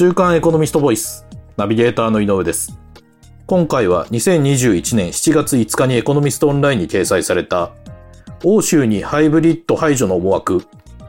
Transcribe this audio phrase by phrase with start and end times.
[0.00, 2.78] 週刊エコノミストボイス、ナビゲーターの井上です。
[3.46, 7.72] 今回は2021年7月5日にエコノミストオンラインに掲載された、
[8.44, 10.64] 欧州にハイブリッド排除の思惑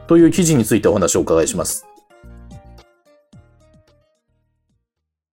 [0.08, 1.86] という記事についてお話をお伺いします。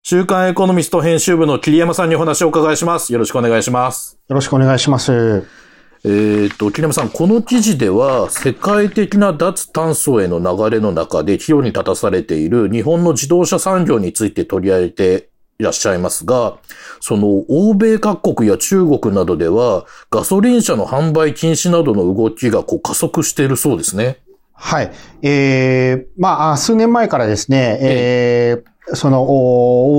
[0.03, 3.11] 週刊エコノミスト編集部の桐山さんにお話をお伺いします。
[3.11, 4.19] よろしくお願いします。
[4.27, 5.66] よろしくお願いします。
[6.05, 15.29] えっ、と、桐山さん、この記事では、世界的な脱炭素への流れの中で、岐路に立たされている日本の自動車産業について取り上げて
[15.60, 16.57] いらっしゃいますが、
[17.00, 24.18] その、欧米各国や中国などでは、ガソリン車の販売禁止などの動きがこう加速しているそうですね。
[24.54, 24.91] はい。
[25.21, 29.24] えー、まあ、数年前からですね、えー、その、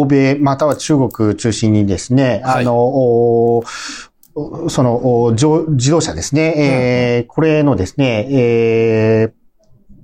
[0.01, 3.62] 欧米、または中国中心にですね、はいあの、
[4.69, 9.38] その、自自動車ですね、えーこれのですね、えー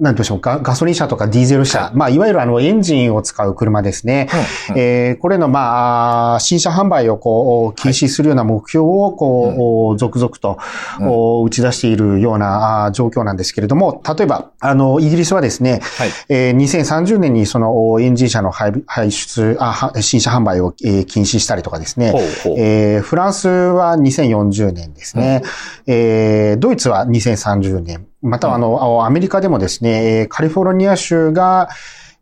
[0.00, 4.28] なんでしょうか、ガソリン車とかディーゼル車、まあ、いわゆるあの、エンジンを使う車ですね。
[4.68, 10.58] うんえーこれの、まあ、新車販売をこう、禁止するような目標を、こう、続々と、
[11.00, 16.10] うんお打ち出しているような状況なんですけれども、例えば、あの、イギリスはですね、はい。
[16.28, 22.54] えー2030年にそのおエンジン車の排排出、あは新車販売を、えー禁止したりとかですね、ほうほう。
[22.58, 25.42] えーフランスは2040年ですね。
[25.86, 28.06] えードイツは2030年。
[28.24, 31.68] またはあの、あアメリカでもですね、えーカリフォルニア州が、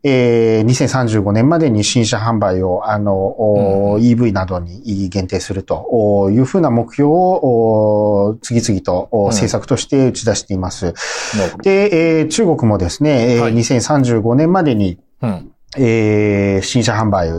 [0.03, 10.93] えー2035年までに新車販売を、あの、お EV などに限定するとおいうふうな目標をお次々と政策として打ち出しています。
[11.37, 11.63] なるほど。
[11.63, 15.52] で、えー中国もですね、えーはい2035年までに、うん。
[15.77, 17.31] えー新車販売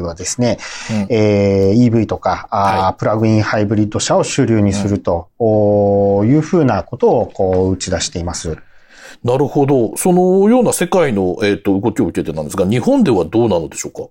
[0.00, 0.58] はですね、
[0.90, 8.56] うんえー EV とか、はプラグインハイブリッド車を主流にすると、おいうふうなことをこう打ち出しています。
[9.24, 9.96] なるほど。
[9.96, 14.08] そのような世界の、えっ、と、動きを受けてなんですが、日本ではどうなのでしょうか？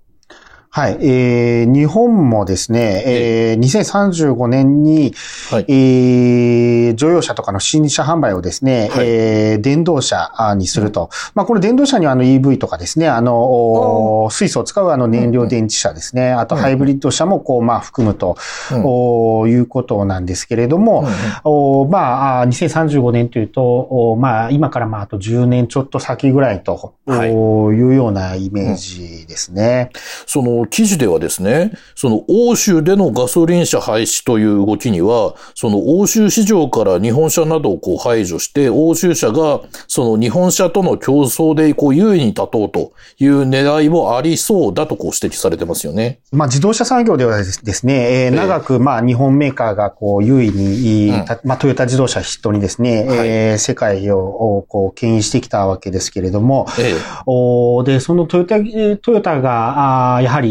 [0.74, 0.98] はい。
[1.02, 5.14] えー日本もですね、えー2035年に、
[5.50, 5.66] はい。
[5.68, 9.06] えー乗用車とかの新車販売をですね、はい。
[9.06, 11.10] えー電動車あにすると。
[11.36, 16.62] まあ、これ電動車にはあの EV とかですね、あの、お水素を使うあの燃料電池車ですね、あとうん。
[16.62, 18.38] ハイブリッド車もこう、まあ、含むと、
[18.72, 18.84] うん。
[18.86, 21.06] おいうことなんですけれども、
[21.44, 27.32] おまあ、あ2035年というと、おまあ、今からまあ、あと10年ちょっと先ぐらいと、はい。
[27.34, 29.90] おいうようなイメージですね。
[30.26, 46.20] その記事ではですね、その欧州でのガソリン車廃止という動きには、その欧州市場から日本車などをこう排除して、欧州車がその日本車との競争でこう優位に立とうという狙いもありそうだとこう指摘されてますよね。
[46.32, 54.18] まあ、自動車産業ではですね、えー長く、まあ、日本メーカーが、こう、優位に、うんたまあ、トヨタ自動車筆頭にですね、はいえー世界を、
[54.58, 56.94] おこう、牽引してきたわけですけれども、ええ。
[57.26, 60.51] おで、そのトヨタ、えートヨタが、あーやはり、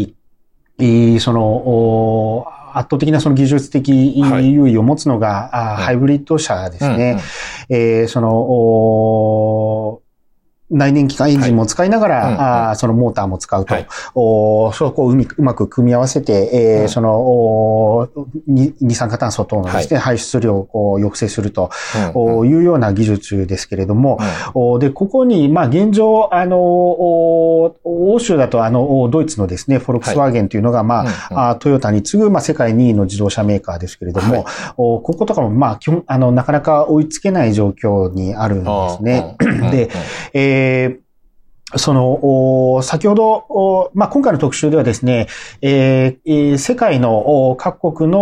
[1.19, 4.51] その、お圧倒的なその技術的はい。
[4.53, 5.83] 優位を持つのが、あーうん。
[5.83, 7.19] ハイブリッド車ですうんね。
[7.69, 10.00] えーその、お
[10.71, 12.25] 内燃機関エンジンも使いながら、はい。
[12.25, 12.41] うんうん。
[12.41, 13.73] あーそのモーターも使うと。
[13.73, 13.87] はい。
[14.15, 18.09] おそこをうみうまく組み合わせて、えーうんその、お
[18.47, 22.39] に二酸化炭素等のですね、排出量を抑制するとうんうん。
[22.39, 24.17] おいうような技術ですけれども、
[24.55, 24.61] うん。
[24.61, 31.49] おで、ここに、まあ、現状、あの、お欧州だと、あの、おドイツのですね、フォルクスワーゲンというのが、まあ、うんうん。
[31.49, 34.73] あトヨタに次ぐ、まあ、世界2位の自動車メーカーですけれども、はい。
[34.77, 39.35] おこことかも、まあ、基本、あの、なかなか追いつけない状況にあるんですね。
[39.39, 39.47] あー。
[39.47, 39.65] うん。
[39.65, 39.71] うん。
[39.71, 39.89] で、
[40.61, 41.11] えー
[41.77, 45.27] その、お先ほど、おまあ、今回の特集ではですね、
[45.61, 48.19] えーえー世界のお各国の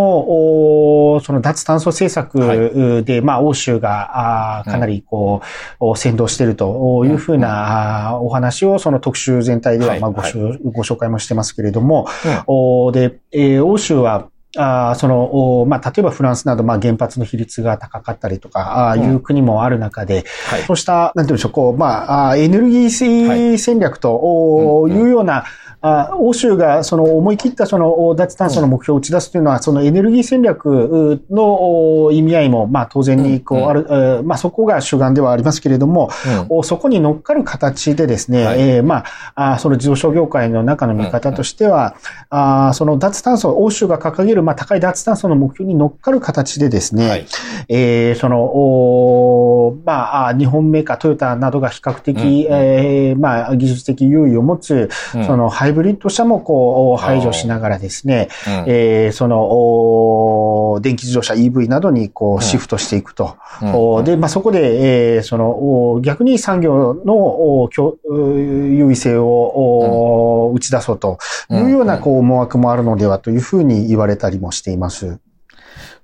[1.16, 10.00] おその脱炭素政策で、まあ、欧州がかなりこう、お先導しているというふうなお話をその特集全体でははい。
[10.00, 10.32] まあごはい。
[10.32, 12.44] 紹ご紹介もしてますけれども、うん。
[12.46, 20.64] おで、えー欧州は、あーその、おまあ、例えばフランスなど、まあ、原発の比率が高かったりとか、あいう国もある中で、はい。
[20.64, 25.01] そうした、なんていうんでしょう、こう、まあ、エネルギー戦略とい。
[25.01, 25.46] うような、
[25.81, 33.69] あ欧州がその思い切ったそのお脱炭素の目標を打ち出すというのは、そのエネルギー戦略のお意味合いも、まあ当然にこううんうん。
[33.69, 36.10] ある、えーまあそこが主眼ではありますけれども、
[36.50, 36.57] うん。
[36.57, 38.62] おそこに乗っかる形でですね、はい。
[38.62, 39.06] えーま
[39.36, 41.96] あ、その自動車業界の中の見方としては、
[42.30, 47.25] あーその脱炭素、欧州が掲げる、まあ、高い脱炭素の目標に乗っかる形でですね、はい。
[47.69, 49.94] えーその、ま
[50.25, 58.63] あ、あ日本メーカー、トヨタなどが比較的、うんうんえーまあ、技術的優位を持つ、うんそのハイブリッド車もこう、排除しながらですね、うん。
[58.68, 63.38] えーその、電気自動車 EV などにこうシフトしていくと。
[63.62, 67.69] うんで、まあ、そこで、えーその、逆に産業の、
[68.09, 71.18] 優位性を、打ち出そうと
[71.50, 75.20] いうような、こう、思惑もあるのではというふうに言われたりもしています。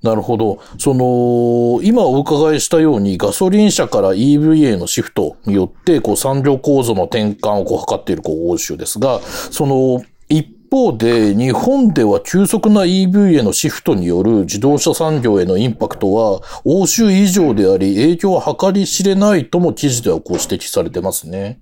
[0.02, 0.60] なるほど。
[0.78, 21.60] その、今お伺いしたようにガソリン車から EV へのシフトによって、こう産業構造の転換をこう図っているこう欧州ですが、その、一方で日本では急速な EV へのシフトによる自動車産業へのインパクトは欧州以上であり影響は計り知れないとも記事ではこう指摘されてますね。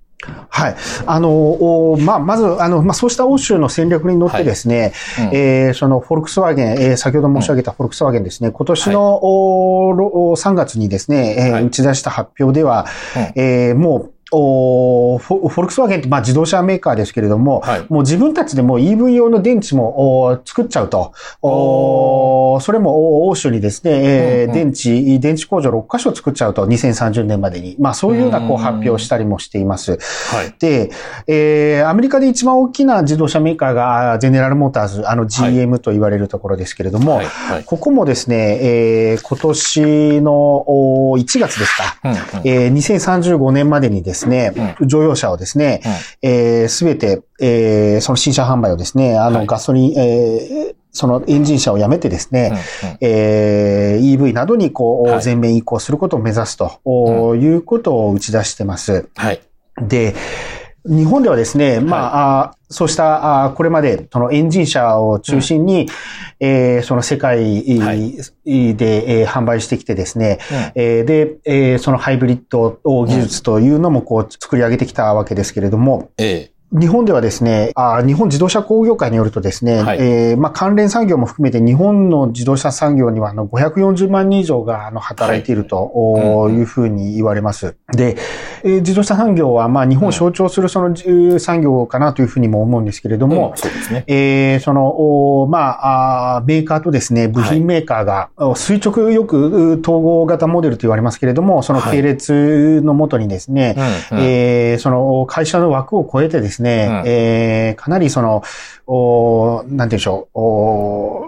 [0.49, 0.75] はい。
[1.05, 5.29] あの、おまあ、まず、あの、まあ、そうした欧州の戦略に乗ってですね、うん。
[5.35, 11.63] えーその、フォルクスワーゲン、えー先ほど申し上げたフォルクスワーゲンですね、今年の、おろお3月にですね、えーはい。
[11.65, 12.85] 打ち出した発表では、
[13.35, 21.13] えーもう、おフォルクスワーゲンって、まあ、自動車メーカーですけれども、はいもう自分たちでもう EV 用の電池もお作っちゃうと。
[21.41, 27.75] おそれもお欧州にですね、えーうんうん電池、電池工場6カ所作っちゃうと、2030年までに。
[27.79, 29.91] まあそういうようなこう発表をしたりもしています。
[29.91, 30.53] はい。
[30.59, 30.91] で、
[31.27, 37.25] えーアメリカで一番大きな自動車メーカーが、ゼネラルモーターズ、あの GM と言われるところですけれども、はい。
[37.25, 37.63] はい。
[37.63, 44.22] ここもですね、えー今年のお1月ですか、うんうんえー2035年までにですね、
[44.85, 45.81] 乗用車をですね、
[46.69, 49.47] すべ、て、えーその新車販売をですね、あの、はい。
[49.47, 52.51] ガソリン、えーそのエンジン車をやめてですね、
[52.83, 52.97] うんうん。
[53.01, 55.21] えー EV などにこう、はい。
[55.21, 59.09] 全面移行することを目指すと、おいうことを打ち出してます。
[59.15, 59.41] はい。
[59.81, 60.13] で、
[60.85, 65.87] 日本ではですね、まあ、あそうした、あこれまで、そのエンジン車を中心に、
[66.39, 68.75] えーその世界はい。
[68.75, 70.81] で、えー販売してきてですね、うん。
[70.81, 76.52] えーで、えーそのハイブリッド技術というのもこう作り上げてきたわけですけれども、ええ。
[76.73, 79.99] 日本ではですね、あ日本自動車工業会によるとですね、はい。
[79.99, 86.63] えーまあ、関連産業も含めて日本の自動車産業にはあの540万人以上があの働いているとい。
[86.63, 87.75] うふうに言われます。
[87.91, 88.17] で、
[88.63, 94.03] えー自動車産業はまあ日本を象徴するその、えー産業かなというふうにも思うんですけれども、うんそうですね。
[94.07, 103.75] えーその、おまああー、メーカーとですね、部品メーカーが、お垂直よくう統合型モデルと言われますけれども、その系列のもとにですね、
[104.11, 104.25] うんうん。
[104.25, 107.03] えーその会社の枠を超えてですね、うん。
[107.05, 108.43] えーかなりその、
[108.87, 111.25] おなんて言うんでしょう、お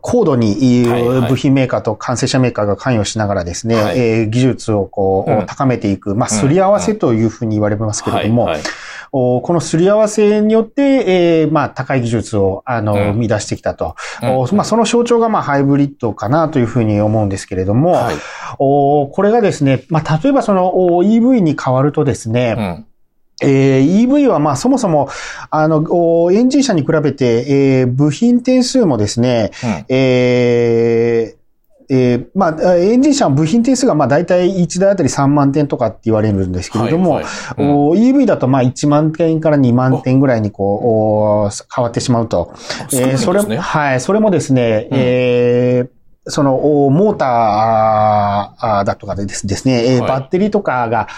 [0.00, 0.84] 高度に
[1.28, 3.98] 部品メーカーと完成車メーカーが関与しながらですね、はい。
[3.98, 5.46] えー技術をこう、うん。
[5.46, 8.48] 高めていく、まあ、すり合わせというふうに言われますけれども、
[9.10, 13.00] このすり合わせによって、えーまあ、高い技術を、あの、うん。
[13.12, 13.94] 生み出してきたと。
[14.22, 14.28] うん。
[14.38, 18.14] おまあ、その象徴が、まあ、ハイブリッドかなというふうに思うんですけれども、はい。
[18.58, 22.86] おこれがですね、まあ、例えばそのお EV に変わるとですね、うん
[23.42, 25.08] えー EV はまあそもそも、
[25.50, 29.84] あの、おエンジン車に比べて、えー部品点数もですね、うん。
[29.88, 31.42] えー
[31.94, 37.62] えーまあ、エンジン車の部品点数がまあ大体1台あたり3万点とかって言われるんですけれども、はいはい。
[37.62, 37.70] うん。
[37.88, 42.54] お EV だとまあ1万点から2万点ぐらいにこう、お変わってしまうと。
[42.88, 44.98] そうえーそれねはい、それもですね、うん。
[44.98, 45.88] えー
[46.24, 50.08] その、おモーターだとかでですね、えーはい。
[50.08, 51.08] バッテリーとかが、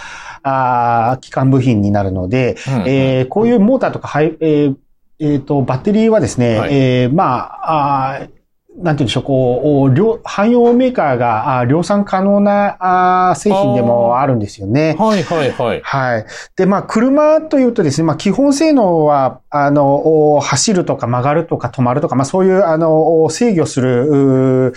[0.45, 2.89] あー基幹部品になるので、うん。
[2.89, 4.77] えーこういうモーターとか、はい、えー
[5.19, 6.75] えーと、バッテリーはですね、はい。
[6.75, 8.31] えーまあ、あー
[8.77, 14.97] なんて言うんでしょう、こう、お量汎用メーカーが量産可能なあー製品でもあるんですよね。
[14.99, 15.81] はいはいはい。
[15.83, 16.27] はい。
[16.57, 24.75] で、まあ、車というとですね、まあ、基本性能は、あの、お走るとか曲がるとか止まるとか、まあ、そういう、あの、お制御する、うー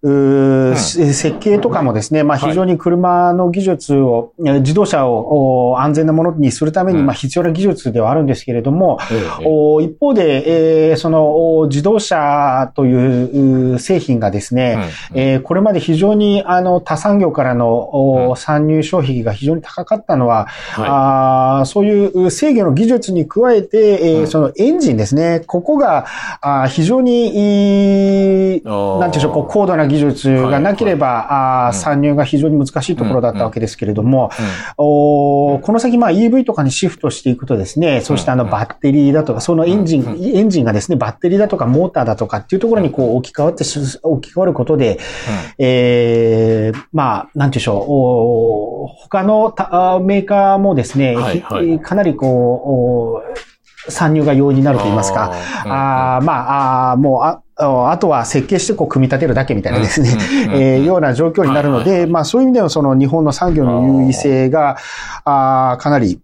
[0.00, 18.36] うーんし設計とかもですね、まあ、はい非常に車の技術を、えー自動車をお安全なものにするために、うんまあ、必要な技術ではあるんですけれども、ええお一方で、えーその、お自動車というう製品がですね、うんえーこれまで非常にあの他産業からのおうん。
[18.36, 24.26] 参入障壁が非常に高かったのは、はあーそういう制御の技術に加えて、えーうん。
[24.26, 26.06] そのエンジンですね、ここが
[26.40, 28.62] あー非常にいい、い。
[28.64, 31.74] ななんていうんでしょう、こう高度な技術がなければ、あーうん。
[31.74, 34.30] 参入が非常に難しいところだったわけですけれども、
[34.76, 44.98] おこの先、まあ EV とかにシフトしていくとですね、そうしたあのうんバッテリーだとか、そのエンジン、うんエンジンがですね、バッテリーだとかモーターだとかっていうところにこう置き換わってし、置き換わることで、
[45.58, 53.22] えー、まあ、なんていうんでしょう、お他のたメーカーもですね、はいはいかなりこ
[53.86, 55.32] う、お参入が容易になると言いますか、
[55.64, 60.16] あ、まあ、あもう、ああとは設計してこう組み立てるだけみたいなですね、
[60.52, 64.76] えー、ような状況になるので、まあそういう意味ではその日本の産業の優位性が、
[65.24, 66.20] あかなり、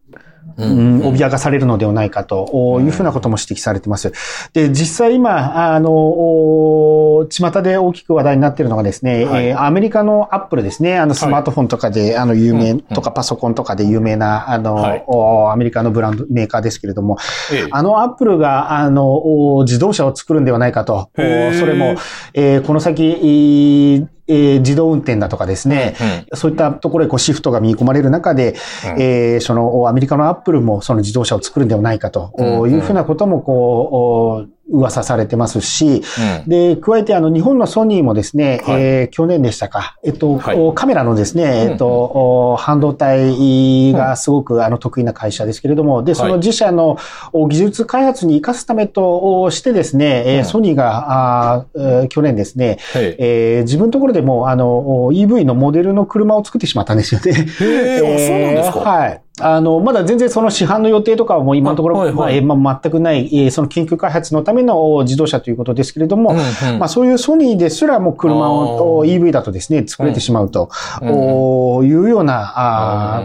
[0.56, 4.12] 脅かされるのではないかというふうなことも指摘されてます。
[4.52, 15.04] で、実際今、あの、巷で大きく話題になっているのがですね、はい、えー、アメリカのアップルですね、あのスマートフォンとかで、はい、あの有名とかパソコンとかで有名な、あの、はい、
[15.52, 17.18] アメリカのブランドメーカーですけれども、
[17.52, 20.44] ええ、あのアップルが、あの、自動車を作るん。
[20.44, 21.96] ではないかと、それも、
[22.34, 25.96] えー、この先、えー、自動運転だとかですね、
[26.30, 28.54] うん、そういったところへこうシフトが見込まれる中で、
[28.94, 32.32] うん、えー、そのアメリカのアップルもその自動車を作るんではないかと
[32.66, 36.02] いうふうなこともこう、噂されてますし、
[36.44, 46.98] うん、で、加えてあの日本のソニーもですね、はい、えー、去年でしたか、えっと、はい、カメラのですね、えっと、半導体がすごくあの得意な会社ですけれども、で、その自社の
[47.32, 51.66] 技術開発に生かすためとしてですね、うん、ソニーが、あ
[52.08, 57.32] 去年ですね、はい、えー、自分のところでもあの EV のモデルの車を作ってしまったんですよね。
[57.60, 57.64] へ
[57.96, 58.78] え、そうなんですか。
[58.80, 59.23] はい。
[59.40, 70.70] あの、まだ全然その市販の予定とかはもう今のところ、はいはい、まあ、まあ、全くない、えー、その研究開発のための自動車ということですけれども、うんうん、まあそういうソニーですらも車を EV だとですね、作れてしまうと、
[71.02, 72.52] うん、いうような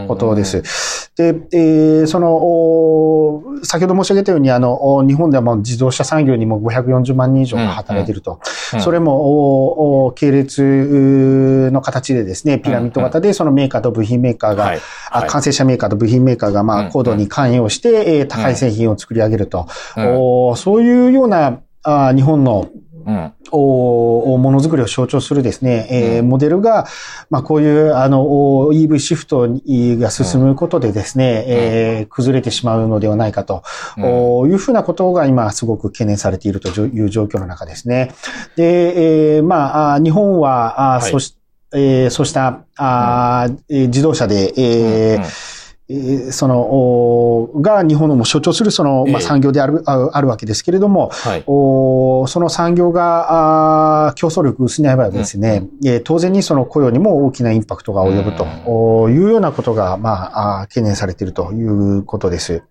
[0.01, 0.63] あことです。
[1.19, 8.39] で、えー、その、先ほど申し上げたように、あの、日本ではもう自動車産業にも540万人以上が働いていると。
[8.71, 8.79] うん。
[8.79, 14.79] うん、それも、系列の形でですね、ピラミッド型でそのメーカーと部品メーカーが、はい。
[15.11, 19.67] はい、完成車メーカーと部品メーカーが、まあ、高度に関与して、え高い製品を作り上げると。
[19.97, 22.69] おそういうような、あ日本の、
[23.05, 26.85] うん、おものづくりを象徴するですね、えー、モデルが、
[27.29, 28.23] まあ、こういう、あの、
[28.71, 33.63] EV シフトが進むことでですね、うん、えー、崩れてしまうのではないかと、
[33.97, 38.13] うん、いうふうなことが今すごく懸念されているという状況の中ですね。
[38.55, 41.35] で、えー、まあ、日本は、あ、はい、そし、
[41.73, 45.58] えー、そうした、あ、うん、自動車で、えー、うん
[46.31, 62.61] その、が日本のも象徴するその、まあ、産業である、あるわけですけれども、はい、おその産業が、あ競争力薄いばですね、うん、当然にその雇用にも大きなインパクトが及ぶというようなことが、まあ、懸念されているということです。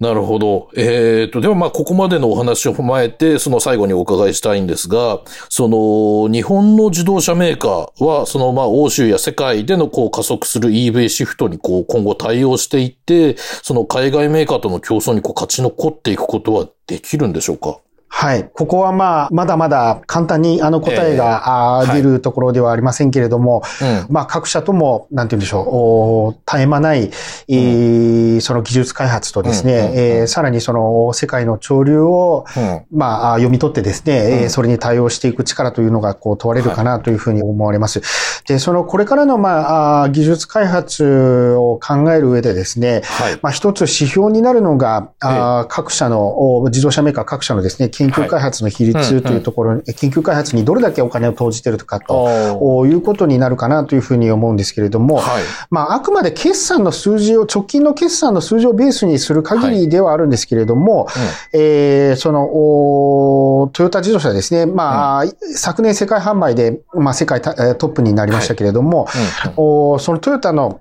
[0.00, 0.70] なるほど。
[0.74, 17.78] えっ、ー、と、ではまあ、ここまでのお話を踏まえて、その最後にお伺いしたいんですが、その、日本の自動車メーカーは、そのまあ、欧州や世界でのこう加速する EV シフトにこう、今後対応していって、その海外メーカーとの競争にこう、勝ち残っていくことはできるんでしょうか？
[18.14, 18.48] はい。
[18.52, 27.10] ここはまあ、まだまだ簡単にあの答えが、出るところではありませんけれども、はいまあ各社とも、なんて言うんでしょう、絶え間ない、
[27.48, 38.00] えー、その技術開発とですね、うんえー、さらにその世界の潮流を、うん、まあ読み取ってですね、うん、それに対応していく力というのがこう問われるかなというふうに思われます。
[38.00, 38.04] は
[38.44, 69.52] い、で、そのこれからのまあ、技術開発を考える上でですね、はい、まあ一つ指標になるのが、あ各社の、自動車メーカー各社のですね、研究開発の比率というところに、研究開発にどれだけお金を投じているかということになるかなというふうに思うんですけれども、はい、まあ、あくまで決算の数字を、直近の決算の数字をベースにする限りではあるんですけれども、はいうん、えー、その、トヨタ自動車ですね、まあ、うん、昨年世界販売で、まあ、世界トップになりましたけれども、はい。
[69.56, 70.80] うん、そのトヨタの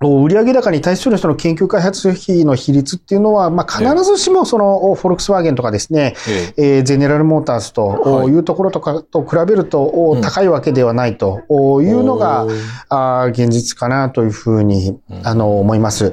[0.00, 6.14] 売上高に対するその研究開発費の比率っていうのは、まあ、必ずしもその、フォルクスワーゲンとかですね、
[6.56, 6.82] ええ。
[6.82, 8.34] ゼネラルモーターズとい。
[8.34, 11.40] うところとかと比べると高いわけではないと
[11.82, 12.46] いうのが、
[12.88, 16.12] あ現実かなというふうに、あの、思います。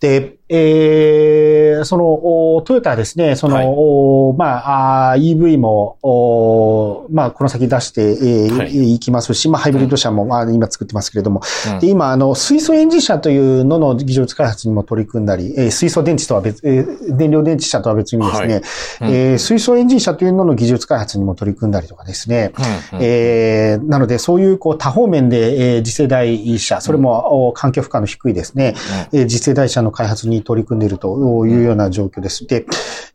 [0.00, 1.41] で、えー、
[1.84, 18.62] その、トヨタはですね、その、はい、まあ、EV も、まあ、この先出して、えーはい、いきますし、まあ、ハイブリッド車も、まあ、今作ってますけれども、うん、で、今、あの、水素エンジン車というのの技術開発にも取り組んだり、えー、水素電池とは別、えー、燃料電池車とは別にですね、はい。
[19.10, 22.52] うん、えー、水素エンジン車というのの技術開発にも取り組んだりとかですね、
[22.92, 28.74] うんうん、えー、なので、そういう、こう、多方面で、えー、次世代車、それも、環境負荷の低いですね、
[29.12, 32.46] うん、えー、次世代車の開発に取り組んでいるというような状況です。
[32.46, 32.66] で、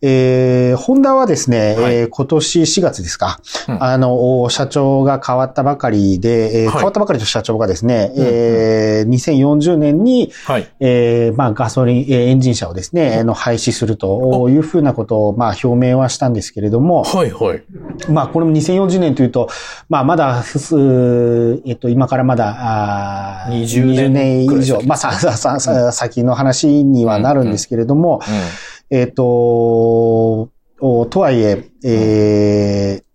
[0.02, 17.64] えー、ホンダはですね、はい、えー、今年4月ですか、うん、あの、社長が変わったばかりで、えー、変わったばかりと社長がですね、うん、えー、2040年に、はい、えー、まあ、ガソリン、エンジン車をですね、の廃止するというふうなことを、まあ、表明はしたんですけれども、はいはい。
[18.10, 19.50] まあ、これも2040年というと、
[19.90, 20.44] まあ、まだ、
[21.66, 28.47] えっと、今からまだ、あ20年以上、まあ、さ、さ、さ、先の話にはなるんですけれども、うん
[28.90, 30.50] えっ、と、
[30.80, 33.08] とはいえ、えー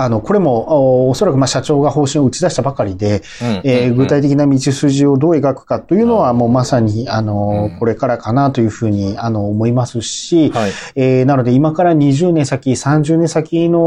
[0.00, 3.20] あの、これも、おそらくまあ社長が方針を打ち出したばかりで、
[3.64, 13.78] え具体的な道筋をどう描くかというのは、もうまさに、あの、これからかなというふうに、あの、思いますし、はい、えー、なので今から20年先、30年先の、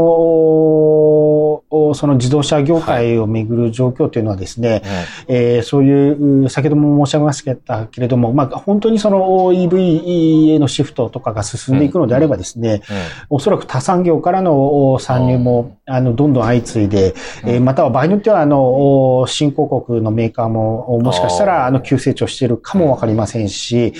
[1.94, 4.82] その自動車業界をめぐる状況というのはですね、はい、
[5.28, 12.96] えー、そういう、先ほども申し上げましたけれども、まあ、本当にその EV へのシフトとかが進んでいくのであればですね、うん。
[12.96, 17.14] うん、おそらく他産業からの参入も、あの、どんどん相次いで、
[17.44, 23.94] えー、または場合によっては、あの、新興国のメーカーも、もしかしたら、あの、急成長しているかもわかりませんし、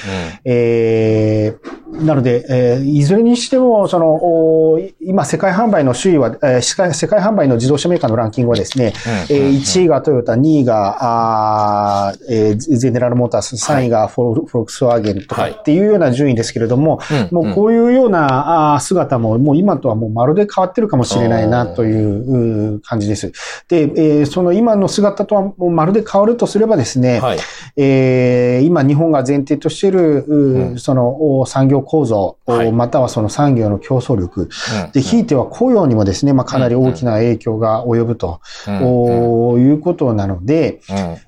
[0.45, 8.93] えー、なので、えー、いずれにしても、その、今、世界販売の首位は、えー、世界世界販売の自動車メーカーのランキングはですね、
[9.31, 17.01] えー、1位がトヨタ、2位が、あえー、ゼネラルモータース、3位がフォル,、フォルクスワーゲンとかっていうような順位ですけれども、
[17.31, 23.33] もうこういうような姿も、もう今とはもうまるで変わってるかもしれないなという感じです。
[23.69, 27.39] で、えー、その今の姿とはもうまるで変わるとすればですね、はい、
[27.77, 34.45] えー、今日本が前提としている、うん、その産業構造、はい、またはその産業の競争力、う
[34.89, 40.81] ん、で、ひいては雇用にもですね、まあ、かなり大きな影響が及ぶと、うん、いうことなので、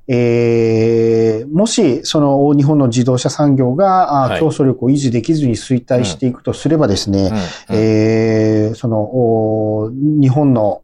[0.09, 7.33] えー、もし、その日本の自動車産業が、競争力を維持できずに衰退していくとすればですね、
[7.71, 10.83] えー、その、日本の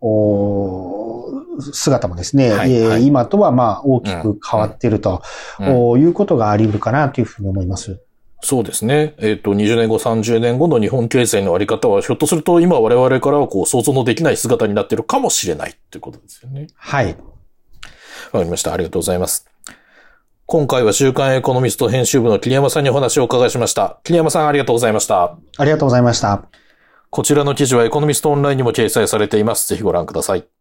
[1.73, 5.23] 姿もですね、はいはい、今とはまあ大きく変わっていると、
[5.61, 5.65] い
[6.05, 8.01] うことがあり得るかなというふうに思います。
[8.43, 9.15] そうですね。
[9.19, 16.69] えっ、ー、と、20年後、30年後の日本経済のあり方は、ひょっとすると今我々からはこう想像のできない姿になっているかもしれないっていうことですよね。
[16.75, 17.09] はい。
[17.09, 18.73] わかりました。
[18.73, 19.47] ありがとうございます。
[20.47, 24.01] 今回は週刊エコノミスト編集部の桐山さんにお話をお伺いしました。
[24.05, 25.37] 桐山さんありがとうございました。
[25.59, 26.49] ありがとうございました。
[27.11, 29.69] こちらの記事はエコノミストオンラインにも掲載されています。
[29.69, 30.60] ぜひご覧ください。